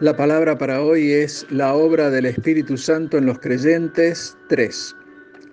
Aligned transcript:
La 0.00 0.16
palabra 0.16 0.58
para 0.58 0.82
hoy 0.82 1.12
es 1.12 1.46
la 1.50 1.72
obra 1.74 2.10
del 2.10 2.26
Espíritu 2.26 2.76
Santo 2.76 3.16
en 3.16 3.26
los 3.26 3.38
creyentes 3.38 4.36
3. 4.48 4.96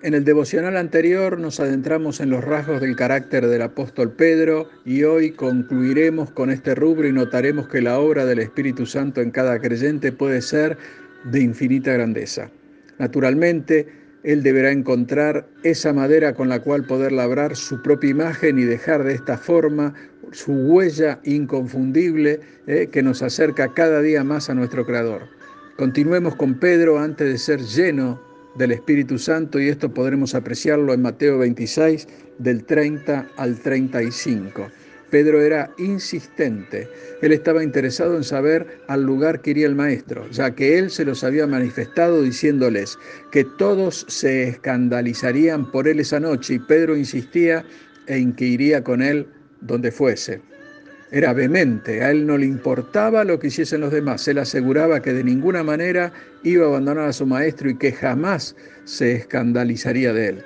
En 0.02 0.14
el 0.14 0.24
devocional 0.24 0.76
anterior 0.76 1.38
nos 1.38 1.60
adentramos 1.60 2.18
en 2.18 2.30
los 2.30 2.42
rasgos 2.42 2.80
del 2.80 2.96
carácter 2.96 3.46
del 3.46 3.62
apóstol 3.62 4.10
Pedro 4.10 4.68
y 4.84 5.04
hoy 5.04 5.30
concluiremos 5.30 6.32
con 6.32 6.50
este 6.50 6.74
rubro 6.74 7.06
y 7.06 7.12
notaremos 7.12 7.68
que 7.68 7.82
la 7.82 8.00
obra 8.00 8.26
del 8.26 8.40
Espíritu 8.40 8.84
Santo 8.84 9.20
en 9.20 9.30
cada 9.30 9.60
creyente 9.60 10.10
puede 10.10 10.42
ser 10.42 10.76
de 11.22 11.40
infinita 11.40 11.92
grandeza. 11.92 12.50
Naturalmente, 12.98 14.01
él 14.24 14.42
deberá 14.42 14.70
encontrar 14.70 15.46
esa 15.62 15.92
madera 15.92 16.34
con 16.34 16.48
la 16.48 16.60
cual 16.60 16.84
poder 16.84 17.12
labrar 17.12 17.56
su 17.56 17.82
propia 17.82 18.10
imagen 18.10 18.58
y 18.58 18.64
dejar 18.64 19.04
de 19.04 19.14
esta 19.14 19.36
forma 19.36 19.94
su 20.30 20.52
huella 20.52 21.20
inconfundible 21.24 22.40
eh, 22.66 22.88
que 22.90 23.02
nos 23.02 23.22
acerca 23.22 23.72
cada 23.74 24.00
día 24.00 24.24
más 24.24 24.48
a 24.48 24.54
nuestro 24.54 24.86
Creador. 24.86 25.22
Continuemos 25.76 26.36
con 26.36 26.54
Pedro 26.54 26.98
antes 26.98 27.28
de 27.28 27.38
ser 27.38 27.60
lleno 27.60 28.20
del 28.56 28.72
Espíritu 28.72 29.18
Santo 29.18 29.58
y 29.58 29.68
esto 29.68 29.92
podremos 29.92 30.34
apreciarlo 30.34 30.92
en 30.92 31.02
Mateo 31.02 31.38
26 31.38 32.06
del 32.38 32.64
30 32.64 33.26
al 33.36 33.58
35. 33.58 34.68
Pedro 35.12 35.42
era 35.42 35.70
insistente. 35.76 36.88
Él 37.20 37.32
estaba 37.32 37.62
interesado 37.62 38.16
en 38.16 38.24
saber 38.24 38.66
al 38.88 39.02
lugar 39.02 39.42
que 39.42 39.50
iría 39.50 39.66
el 39.66 39.74
maestro, 39.74 40.26
ya 40.30 40.54
que 40.54 40.78
él 40.78 40.90
se 40.90 41.04
los 41.04 41.22
había 41.22 41.46
manifestado 41.46 42.22
diciéndoles 42.22 42.98
que 43.30 43.44
todos 43.44 44.06
se 44.08 44.48
escandalizarían 44.48 45.70
por 45.70 45.86
él 45.86 46.00
esa 46.00 46.18
noche 46.18 46.54
y 46.54 46.58
Pedro 46.60 46.96
insistía 46.96 47.62
en 48.06 48.32
que 48.32 48.46
iría 48.46 48.82
con 48.82 49.02
él 49.02 49.26
donde 49.60 49.92
fuese. 49.92 50.40
Era 51.10 51.34
vehemente, 51.34 52.02
a 52.02 52.10
él 52.10 52.26
no 52.26 52.38
le 52.38 52.46
importaba 52.46 53.22
lo 53.22 53.38
que 53.38 53.48
hiciesen 53.48 53.82
los 53.82 53.92
demás, 53.92 54.26
él 54.28 54.38
aseguraba 54.38 55.02
que 55.02 55.12
de 55.12 55.24
ninguna 55.24 55.62
manera 55.62 56.10
iba 56.42 56.64
a 56.64 56.68
abandonar 56.68 57.10
a 57.10 57.12
su 57.12 57.26
maestro 57.26 57.68
y 57.68 57.76
que 57.76 57.92
jamás 57.92 58.56
se 58.84 59.12
escandalizaría 59.12 60.14
de 60.14 60.28
él. 60.28 60.42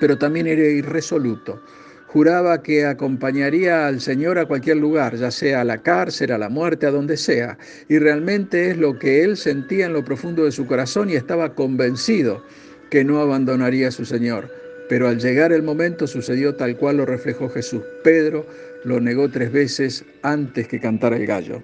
Pero 0.00 0.18
también 0.18 0.48
era 0.48 0.62
irresoluto. 0.62 1.62
Juraba 2.06 2.62
que 2.62 2.86
acompañaría 2.86 3.88
al 3.88 4.00
Señor 4.00 4.38
a 4.38 4.46
cualquier 4.46 4.76
lugar, 4.76 5.16
ya 5.16 5.30
sea 5.30 5.62
a 5.62 5.64
la 5.64 5.82
cárcel, 5.82 6.30
a 6.30 6.38
la 6.38 6.48
muerte, 6.48 6.86
a 6.86 6.90
donde 6.90 7.16
sea. 7.16 7.58
Y 7.88 7.98
realmente 7.98 8.70
es 8.70 8.78
lo 8.78 8.98
que 8.98 9.22
él 9.22 9.36
sentía 9.36 9.86
en 9.86 9.92
lo 9.92 10.04
profundo 10.04 10.44
de 10.44 10.52
su 10.52 10.66
corazón 10.66 11.10
y 11.10 11.14
estaba 11.14 11.54
convencido 11.54 12.44
que 12.90 13.04
no 13.04 13.20
abandonaría 13.20 13.88
a 13.88 13.90
su 13.90 14.04
Señor. 14.04 14.48
Pero 14.88 15.08
al 15.08 15.18
llegar 15.18 15.52
el 15.52 15.64
momento 15.64 16.06
sucedió 16.06 16.54
tal 16.54 16.76
cual 16.76 16.98
lo 16.98 17.06
reflejó 17.06 17.48
Jesús. 17.48 17.82
Pedro 18.04 18.46
lo 18.84 19.00
negó 19.00 19.28
tres 19.28 19.50
veces 19.50 20.04
antes 20.22 20.68
que 20.68 20.78
cantara 20.78 21.16
el 21.16 21.26
gallo. 21.26 21.62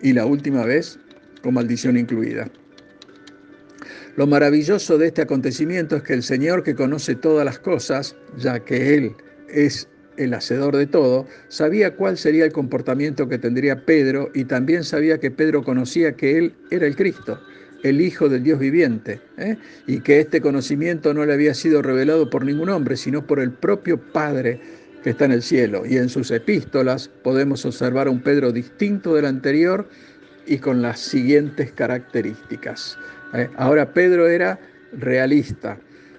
Y 0.00 0.14
la 0.14 0.24
última 0.24 0.64
vez 0.64 0.98
con 1.42 1.52
maldición 1.52 1.98
incluida. 1.98 2.48
Lo 4.16 4.26
maravilloso 4.26 4.96
de 4.96 5.08
este 5.08 5.20
acontecimiento 5.20 5.96
es 5.96 6.02
que 6.02 6.14
el 6.14 6.22
Señor 6.22 6.62
que 6.62 6.74
conoce 6.74 7.14
todas 7.14 7.44
las 7.44 7.58
cosas, 7.58 8.16
ya 8.38 8.58
que 8.60 8.94
Él 8.94 9.14
es 9.48 9.88
el 10.16 10.32
hacedor 10.34 10.76
de 10.76 10.86
todo, 10.86 11.26
sabía 11.48 11.94
cuál 11.94 12.16
sería 12.16 12.44
el 12.44 12.52
comportamiento 12.52 13.28
que 13.28 13.38
tendría 13.38 13.84
Pedro 13.84 14.30
y 14.34 14.44
también 14.44 14.82
sabía 14.82 15.18
que 15.18 15.30
Pedro 15.30 15.62
conocía 15.62 16.12
que 16.16 16.38
Él 16.38 16.54
era 16.70 16.86
el 16.86 16.96
Cristo 16.96 17.38
el 17.82 18.00
Hijo 18.00 18.28
del 18.28 18.42
Dios 18.42 18.58
viviente, 18.58 19.20
¿eh? 19.38 19.56
y 19.86 20.00
que 20.00 20.20
este 20.20 20.40
conocimiento 20.40 21.14
no 21.14 21.24
le 21.24 21.32
había 21.32 21.54
sido 21.54 21.82
revelado 21.82 22.30
por 22.30 22.44
ningún 22.44 22.68
hombre, 22.68 22.96
sino 22.96 23.26
por 23.26 23.40
el 23.40 23.52
propio 23.52 23.98
Padre 24.12 24.60
que 25.02 25.10
está 25.10 25.26
en 25.26 25.32
el 25.32 25.42
cielo. 25.42 25.84
Y 25.86 25.96
en 25.98 26.08
sus 26.08 26.30
epístolas 26.30 27.08
podemos 27.22 27.64
observar 27.64 28.08
a 28.08 28.10
un 28.10 28.22
Pedro 28.22 28.52
distinto 28.52 29.14
del 29.14 29.26
anterior 29.26 29.88
y 30.46 30.58
con 30.58 30.82
las 30.82 31.00
siguientes 31.00 31.72
características. 31.72 32.98
¿eh? 33.34 33.48
Ahora 33.56 33.92
Pedro 33.92 34.28
era 34.28 34.58
realista, 34.92 35.78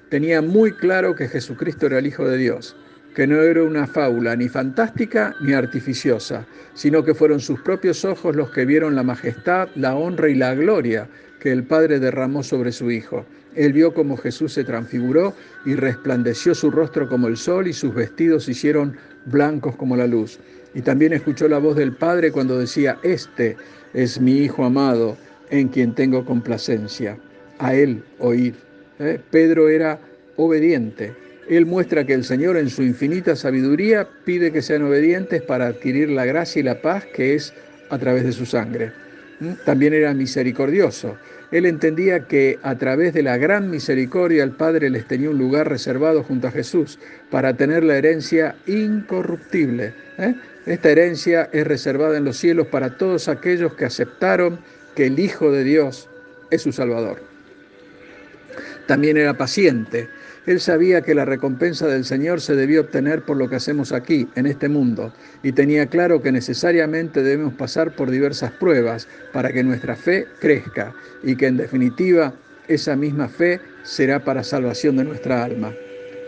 tenía 0.10 0.42
muy 0.42 0.72
claro 0.72 1.16
que 1.16 1.28
Jesucristo 1.28 1.88
era 1.88 2.00
el 2.00 2.08
Hijo 2.08 2.28
de 2.28 2.38
Dios 2.38 2.76
que 3.18 3.26
no 3.26 3.42
era 3.42 3.64
una 3.64 3.88
fábula 3.88 4.36
ni 4.36 4.48
fantástica 4.48 5.36
ni 5.42 5.54
artificiosa, 5.54 6.46
sino 6.76 7.04
que 7.04 7.16
fueron 7.16 7.40
sus 7.40 7.60
propios 7.62 8.06
ojos 8.06 8.36
los 8.36 8.52
que 8.52 8.64
vieron 8.64 8.94
la 8.94 9.02
majestad, 9.02 9.70
la 9.74 9.96
honra 9.96 10.30
y 10.30 10.36
la 10.36 10.54
gloria 10.54 11.10
que 11.40 11.52
el 11.52 11.64
Padre 11.64 12.00
derramó 12.00 12.44
sobre 12.44 12.72
su 12.72 12.92
Hijo. 12.92 13.26
Él 13.56 13.74
vio 13.74 13.92
cómo 13.96 14.18
Jesús 14.18 14.54
se 14.54 14.64
transfiguró 14.64 15.34
y 15.66 15.74
resplandeció 15.74 16.54
su 16.54 16.70
rostro 16.70 17.10
como 17.10 17.28
el 17.28 17.38
sol 17.38 17.68
y 17.68 17.74
sus 17.74 17.96
vestidos 17.96 18.44
se 18.44 18.52
hicieron 18.52 18.96
blancos 19.26 19.76
como 19.78 19.98
la 19.98 20.06
luz. 20.06 20.40
Y 20.76 20.84
también 20.84 21.12
escuchó 21.12 21.48
la 21.48 21.58
voz 21.58 21.76
del 21.76 21.94
Padre 21.94 22.32
cuando 22.32 22.60
decía, 22.60 23.00
Este 23.02 23.58
es 23.96 24.22
mi 24.22 24.44
Hijo 24.44 24.64
amado, 24.64 25.18
en 25.50 25.70
quien 25.70 25.96
tengo 25.96 26.24
complacencia. 26.24 27.18
A 27.58 27.74
Él 27.74 28.04
oír. 28.20 28.54
¿Eh? 29.00 29.20
Pedro 29.32 29.70
era 29.70 30.00
obediente, 30.36 31.16
él 31.50 31.66
muestra 31.66 32.06
que 32.06 32.14
el 32.14 32.24
Señor 32.24 32.58
en 32.58 32.70
su 32.70 32.84
infinita 32.84 33.36
sabiduría 33.36 34.08
pide 34.26 34.52
que 34.52 34.62
sean 34.62 34.84
obedientes 34.84 35.42
para 35.42 35.68
adquirir 35.68 36.10
la 36.10 36.26
gracia 36.26 36.60
y 36.60 36.64
la 36.64 36.82
paz 36.82 37.06
que 37.06 37.36
es 37.36 37.54
a 37.90 37.98
través 37.98 38.24
de 38.24 38.32
su 38.32 38.46
sangre. 38.46 38.92
¿Mm? 39.40 39.52
También 39.66 39.94
era 39.94 40.14
misericordioso. 40.14 41.18
Él 41.52 41.66
entendía 41.66 42.28
que 42.28 42.60
a 42.64 42.76
través 42.76 43.14
de 43.14 43.24
la 43.24 43.38
gran 43.38 43.70
misericordia 43.70 44.44
el 44.44 44.52
Padre 44.52 44.90
les 44.90 45.08
tenía 45.08 45.30
un 45.30 45.38
lugar 45.38 45.70
reservado 45.70 46.24
junto 46.24 46.48
a 46.48 46.52
Jesús 46.52 47.00
para 47.30 47.56
tener 47.56 47.84
la 47.84 47.98
herencia 47.98 48.56
incorruptible. 48.66 49.94
¿eh? 50.18 50.36
Esta 50.66 50.90
herencia 50.90 51.50
es 51.54 51.66
reservada 51.66 52.18
en 52.18 52.26
los 52.26 52.38
cielos 52.38 52.68
para 52.68 52.98
todos 52.98 53.30
aquellos 53.30 53.74
que 53.76 53.86
aceptaron 53.86 54.60
que 54.96 55.06
el 55.06 55.20
Hijo 55.20 55.52
de 55.52 55.64
Dios 55.64 56.10
es 56.52 56.64
su 56.64 56.74
Salvador. 56.74 57.22
También 58.88 59.16
era 59.18 59.36
paciente. 59.36 60.10
Él 60.48 60.62
sabía 60.62 61.02
que 61.02 61.14
la 61.14 61.26
recompensa 61.26 61.88
del 61.88 62.06
Señor 62.06 62.40
se 62.40 62.56
debía 62.56 62.80
obtener 62.80 63.22
por 63.22 63.36
lo 63.36 63.50
que 63.50 63.58
hacemos 63.58 63.92
aquí, 63.92 64.30
en 64.36 64.46
este 64.46 64.70
mundo, 64.70 65.14
y 65.44 65.52
tenía 65.52 65.88
claro 65.88 66.22
que 66.22 66.32
necesariamente 66.32 67.22
debemos 67.22 67.54
pasar 67.54 67.94
por 67.96 68.10
diversas 68.10 68.52
pruebas 68.52 69.10
para 69.34 69.52
que 69.52 69.62
nuestra 69.62 69.98
fe 69.98 70.26
crezca 70.40 70.96
y 71.22 71.36
que 71.36 71.48
en 71.48 71.58
definitiva 71.58 72.34
esa 72.70 72.96
misma 72.96 73.28
fe 73.28 73.60
será 73.84 74.24
para 74.24 74.42
salvación 74.42 74.96
de 74.96 75.04
nuestra 75.04 75.44
alma. 75.44 75.74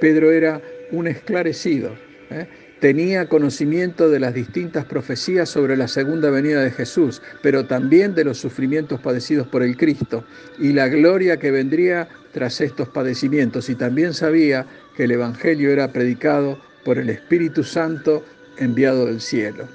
Pedro 0.02 0.32
era 0.32 0.62
un 0.92 1.08
esclarecido. 1.08 1.96
¿eh? 2.30 2.46
Tenía 2.80 3.28
conocimiento 3.28 4.10
de 4.10 4.22
las 4.22 4.34
distintas 4.34 4.86
profecías 4.86 5.50
sobre 5.50 5.76
la 5.76 5.90
segunda 5.90 6.30
venida 6.30 6.64
de 6.64 6.72
Jesús, 6.72 7.22
pero 7.42 7.66
también 7.66 8.16
de 8.16 8.24
los 8.24 8.38
sufrimientos 8.38 9.02
padecidos 9.02 9.48
por 9.48 9.64
el 9.64 9.76
Cristo 9.76 10.24
y 10.58 10.72
la 10.72 10.88
gloria 10.88 11.38
que 11.38 11.52
vendría 11.52 12.08
tras 12.32 12.62
estos 12.62 12.88
padecimientos. 12.88 13.70
Y 13.70 13.76
también 13.76 14.14
sabía 14.14 14.66
que 14.96 15.04
el 15.04 15.12
Evangelio 15.12 15.72
era 15.72 15.92
predicado 15.92 16.58
por 16.86 16.98
el 17.00 17.10
Espíritu 17.10 17.66
Santo 17.66 18.24
enviado 18.58 19.08
del 19.08 19.20
cielo. 19.20 19.68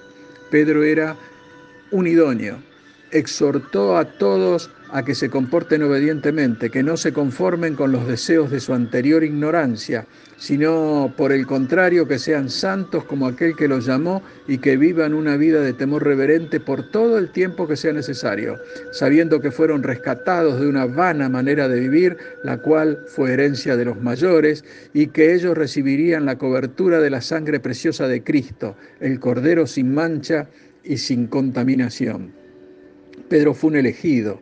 Pedro 0.50 0.82
era 0.82 1.14
un 1.90 2.06
idóneo, 2.06 2.56
exhortó 3.10 3.98
a 3.98 4.06
todos 4.16 4.70
a 4.94 5.04
que 5.04 5.16
se 5.16 5.28
comporten 5.28 5.82
obedientemente, 5.82 6.70
que 6.70 6.84
no 6.84 6.96
se 6.96 7.12
conformen 7.12 7.74
con 7.74 7.90
los 7.90 8.06
deseos 8.06 8.52
de 8.52 8.60
su 8.60 8.72
anterior 8.72 9.24
ignorancia, 9.24 10.06
sino 10.36 11.12
por 11.16 11.32
el 11.32 11.48
contrario 11.48 12.06
que 12.06 12.20
sean 12.20 12.48
santos 12.48 13.02
como 13.02 13.26
aquel 13.26 13.56
que 13.56 13.66
los 13.66 13.86
llamó 13.86 14.22
y 14.46 14.58
que 14.58 14.76
vivan 14.76 15.12
una 15.12 15.36
vida 15.36 15.62
de 15.62 15.72
temor 15.72 16.04
reverente 16.04 16.60
por 16.60 16.92
todo 16.92 17.18
el 17.18 17.32
tiempo 17.32 17.66
que 17.66 17.74
sea 17.74 17.92
necesario, 17.92 18.56
sabiendo 18.92 19.40
que 19.40 19.50
fueron 19.50 19.82
rescatados 19.82 20.60
de 20.60 20.68
una 20.68 20.86
vana 20.86 21.28
manera 21.28 21.68
de 21.68 21.80
vivir, 21.80 22.16
la 22.44 22.58
cual 22.58 23.00
fue 23.08 23.32
herencia 23.32 23.76
de 23.76 23.86
los 23.86 24.00
mayores, 24.00 24.64
y 24.92 25.08
que 25.08 25.34
ellos 25.34 25.58
recibirían 25.58 26.24
la 26.24 26.38
cobertura 26.38 27.00
de 27.00 27.10
la 27.10 27.20
sangre 27.20 27.58
preciosa 27.58 28.06
de 28.06 28.22
Cristo, 28.22 28.76
el 29.00 29.18
Cordero 29.18 29.66
sin 29.66 29.92
mancha 29.92 30.46
y 30.84 30.98
sin 30.98 31.26
contaminación. 31.26 32.32
Pedro 33.28 33.54
fue 33.54 33.70
un 33.70 33.76
elegido 33.78 34.40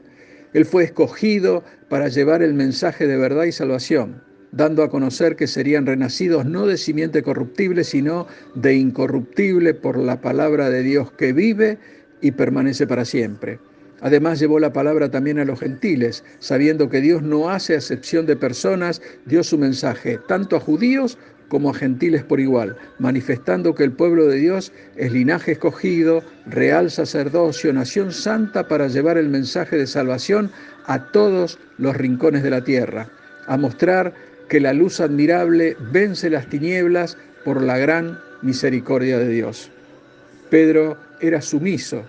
él 0.52 0.64
fue 0.64 0.84
escogido 0.84 1.64
para 1.88 2.08
llevar 2.08 2.42
el 2.42 2.54
mensaje 2.54 3.06
de 3.06 3.16
verdad 3.16 3.44
y 3.44 3.52
salvación, 3.52 4.22
dando 4.52 4.82
a 4.82 4.90
conocer 4.90 5.36
que 5.36 5.46
serían 5.46 5.86
renacidos 5.86 6.44
no 6.44 6.66
de 6.66 6.76
simiente 6.76 7.22
corruptible, 7.22 7.84
sino 7.84 8.26
de 8.54 8.74
incorruptible 8.74 9.74
por 9.74 9.98
la 9.98 10.20
palabra 10.20 10.70
de 10.70 10.82
Dios 10.82 11.12
que 11.12 11.32
vive 11.32 11.78
y 12.20 12.32
permanece 12.32 12.86
para 12.86 13.04
siempre. 13.04 13.58
Además 14.00 14.40
llevó 14.40 14.58
la 14.58 14.72
palabra 14.72 15.10
también 15.10 15.38
a 15.38 15.44
los 15.44 15.60
gentiles, 15.60 16.24
sabiendo 16.40 16.90
que 16.90 17.00
Dios 17.00 17.22
no 17.22 17.50
hace 17.50 17.76
acepción 17.76 18.26
de 18.26 18.36
personas, 18.36 19.00
dio 19.26 19.44
su 19.44 19.58
mensaje 19.58 20.18
tanto 20.26 20.56
a 20.56 20.60
judíos 20.60 21.18
como 21.52 21.68
a 21.68 21.74
gentiles 21.74 22.24
por 22.24 22.40
igual, 22.40 22.74
manifestando 22.98 23.74
que 23.74 23.84
el 23.84 23.92
pueblo 23.92 24.26
de 24.26 24.38
Dios 24.38 24.72
es 24.96 25.12
linaje 25.12 25.52
escogido, 25.52 26.24
real 26.46 26.90
sacerdocio, 26.90 27.74
nación 27.74 28.10
santa 28.10 28.66
para 28.68 28.88
llevar 28.88 29.18
el 29.18 29.28
mensaje 29.28 29.76
de 29.76 29.86
salvación 29.86 30.50
a 30.86 31.12
todos 31.12 31.58
los 31.76 31.94
rincones 31.94 32.42
de 32.42 32.48
la 32.48 32.64
tierra, 32.64 33.06
a 33.48 33.58
mostrar 33.58 34.14
que 34.48 34.60
la 34.60 34.72
luz 34.72 34.98
admirable 34.98 35.76
vence 35.92 36.30
las 36.30 36.48
tinieblas 36.48 37.18
por 37.44 37.60
la 37.60 37.76
gran 37.76 38.18
misericordia 38.40 39.18
de 39.18 39.28
Dios. 39.28 39.70
Pedro 40.48 40.96
era 41.20 41.42
sumiso, 41.42 42.02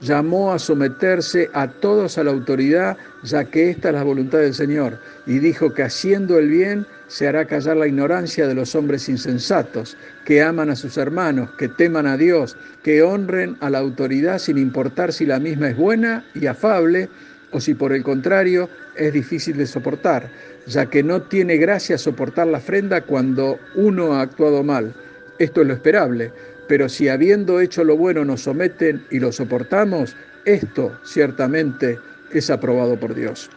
llamó 0.00 0.52
a 0.52 0.58
someterse 0.58 1.50
a 1.52 1.68
todos 1.68 2.18
a 2.18 2.24
la 2.24 2.30
autoridad, 2.30 2.96
ya 3.22 3.44
que 3.44 3.70
esta 3.70 3.88
es 3.88 3.94
la 3.94 4.02
voluntad 4.02 4.38
del 4.38 4.54
Señor, 4.54 4.98
y 5.26 5.38
dijo 5.38 5.72
que 5.72 5.82
haciendo 5.82 6.38
el 6.38 6.48
bien 6.48 6.86
se 7.08 7.26
hará 7.26 7.44
callar 7.44 7.76
la 7.76 7.86
ignorancia 7.86 8.46
de 8.46 8.54
los 8.54 8.74
hombres 8.74 9.08
insensatos, 9.08 9.96
que 10.24 10.42
aman 10.42 10.70
a 10.70 10.76
sus 10.76 10.96
hermanos, 10.96 11.50
que 11.58 11.68
teman 11.68 12.06
a 12.06 12.16
Dios, 12.16 12.56
que 12.82 13.02
honren 13.02 13.56
a 13.60 13.68
la 13.68 13.78
autoridad 13.78 14.38
sin 14.38 14.58
importar 14.58 15.12
si 15.12 15.26
la 15.26 15.38
misma 15.40 15.70
es 15.70 15.76
buena 15.76 16.24
y 16.34 16.46
afable, 16.46 17.08
o 17.52 17.60
si 17.60 17.74
por 17.74 17.92
el 17.92 18.02
contrario 18.02 18.68
es 18.94 19.12
difícil 19.12 19.56
de 19.56 19.66
soportar, 19.66 20.30
ya 20.66 20.86
que 20.86 21.02
no 21.02 21.22
tiene 21.22 21.56
gracia 21.56 21.98
soportar 21.98 22.46
la 22.46 22.58
ofrenda 22.58 23.00
cuando 23.00 23.58
uno 23.74 24.14
ha 24.14 24.22
actuado 24.22 24.62
mal. 24.62 24.94
Esto 25.38 25.62
es 25.62 25.66
lo 25.66 25.74
esperable, 25.74 26.32
pero 26.70 26.88
si 26.88 27.08
habiendo 27.08 27.60
hecho 27.60 27.82
lo 27.82 27.96
bueno 27.96 28.24
nos 28.24 28.42
someten 28.42 29.04
y 29.10 29.18
lo 29.18 29.32
soportamos, 29.32 30.14
esto 30.44 30.96
ciertamente 31.04 31.98
es 32.32 32.48
aprobado 32.48 32.96
por 32.96 33.12
Dios. 33.12 33.50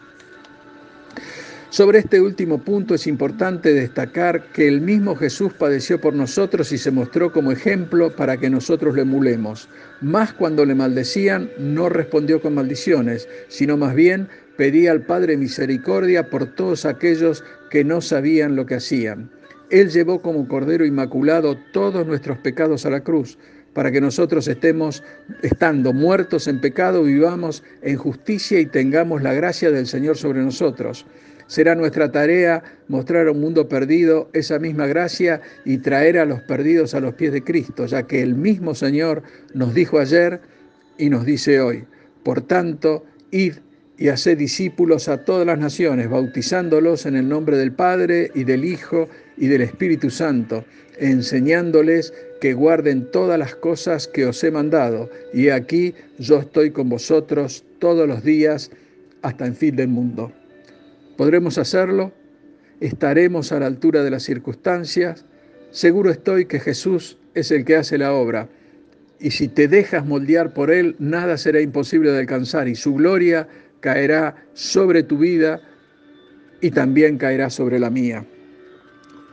Sobre 1.70 2.00
este 2.00 2.20
último 2.20 2.58
punto 2.58 2.96
es 2.96 3.06
importante 3.06 3.72
destacar 3.72 4.42
que 4.52 4.66
el 4.66 4.80
mismo 4.80 5.14
Jesús 5.14 5.52
padeció 5.52 6.00
por 6.00 6.12
nosotros 6.12 6.72
y 6.72 6.78
se 6.78 6.90
mostró 6.90 7.30
como 7.30 7.52
ejemplo 7.52 8.10
para 8.16 8.36
que 8.36 8.50
nosotros 8.50 8.96
lo 8.96 9.02
emulemos. 9.02 9.68
Más 10.00 10.32
cuando 10.32 10.64
le 10.64 10.74
maldecían, 10.74 11.48
no 11.56 11.88
respondió 11.88 12.42
con 12.42 12.56
maldiciones, 12.56 13.28
sino 13.46 13.76
más 13.76 13.94
bien 13.94 14.26
pedía 14.56 14.90
al 14.90 15.02
Padre 15.02 15.36
misericordia 15.36 16.28
por 16.28 16.46
todos 16.46 16.84
aquellos 16.84 17.44
que 17.70 17.84
no 17.84 18.00
sabían 18.00 18.56
lo 18.56 18.66
que 18.66 18.74
hacían. 18.74 19.30
Él 19.70 19.90
llevó 19.90 20.20
como 20.20 20.46
Cordero 20.46 20.84
Inmaculado 20.84 21.56
todos 21.72 22.06
nuestros 22.06 22.38
pecados 22.38 22.86
a 22.86 22.90
la 22.90 23.00
cruz, 23.00 23.38
para 23.72 23.90
que 23.90 24.00
nosotros 24.00 24.46
estemos, 24.46 25.02
estando 25.42 25.92
muertos 25.92 26.46
en 26.46 26.60
pecado, 26.60 27.02
vivamos 27.02 27.62
en 27.82 27.96
justicia 27.96 28.60
y 28.60 28.66
tengamos 28.66 29.22
la 29.22 29.34
gracia 29.34 29.70
del 29.70 29.86
Señor 29.86 30.16
sobre 30.16 30.40
nosotros. 30.42 31.06
Será 31.46 31.74
nuestra 31.74 32.10
tarea 32.10 32.62
mostrar 32.88 33.26
a 33.26 33.32
un 33.32 33.40
mundo 33.40 33.68
perdido 33.68 34.30
esa 34.32 34.58
misma 34.58 34.86
gracia 34.86 35.40
y 35.64 35.78
traer 35.78 36.18
a 36.18 36.24
los 36.24 36.40
perdidos 36.42 36.94
a 36.94 37.00
los 37.00 37.14
pies 37.14 37.32
de 37.32 37.42
Cristo, 37.42 37.84
ya 37.86 38.04
que 38.04 38.22
el 38.22 38.34
mismo 38.34 38.74
Señor 38.74 39.22
nos 39.52 39.74
dijo 39.74 39.98
ayer 39.98 40.40
y 40.96 41.10
nos 41.10 41.26
dice 41.26 41.60
hoy. 41.60 41.84
Por 42.22 42.40
tanto, 42.42 43.04
id 43.30 43.54
y 43.98 44.08
haced 44.08 44.38
discípulos 44.38 45.08
a 45.08 45.24
todas 45.24 45.46
las 45.46 45.58
naciones, 45.58 46.08
bautizándolos 46.08 47.06
en 47.06 47.16
el 47.16 47.28
nombre 47.28 47.56
del 47.56 47.72
Padre 47.72 48.30
y 48.34 48.44
del 48.44 48.64
Hijo 48.64 49.08
y 49.36 49.48
del 49.48 49.62
Espíritu 49.62 50.10
Santo, 50.10 50.64
enseñándoles 50.98 52.12
que 52.40 52.54
guarden 52.54 53.10
todas 53.10 53.38
las 53.38 53.54
cosas 53.54 54.06
que 54.06 54.26
os 54.26 54.42
he 54.44 54.50
mandado. 54.50 55.10
Y 55.32 55.48
aquí 55.48 55.94
yo 56.18 56.38
estoy 56.40 56.70
con 56.70 56.88
vosotros 56.88 57.64
todos 57.78 58.06
los 58.06 58.22
días 58.22 58.70
hasta 59.22 59.46
el 59.46 59.54
fin 59.54 59.76
del 59.76 59.88
mundo. 59.88 60.32
¿Podremos 61.16 61.58
hacerlo? 61.58 62.12
¿Estaremos 62.80 63.52
a 63.52 63.60
la 63.60 63.66
altura 63.66 64.02
de 64.04 64.10
las 64.10 64.24
circunstancias? 64.24 65.24
Seguro 65.70 66.10
estoy 66.10 66.46
que 66.46 66.60
Jesús 66.60 67.18
es 67.34 67.50
el 67.50 67.64
que 67.64 67.76
hace 67.76 67.98
la 67.98 68.12
obra. 68.12 68.48
Y 69.20 69.30
si 69.30 69.48
te 69.48 69.68
dejas 69.68 70.04
moldear 70.04 70.52
por 70.52 70.70
Él, 70.70 70.96
nada 70.98 71.38
será 71.38 71.60
imposible 71.60 72.10
de 72.10 72.18
alcanzar 72.18 72.68
y 72.68 72.74
su 72.74 72.94
gloria 72.94 73.48
caerá 73.80 74.36
sobre 74.52 75.02
tu 75.02 75.18
vida 75.18 75.60
y 76.60 76.70
también 76.70 77.16
caerá 77.16 77.48
sobre 77.50 77.78
la 77.78 77.90
mía. 77.90 78.26